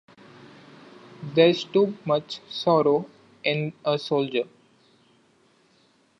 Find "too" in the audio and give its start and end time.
1.63-1.95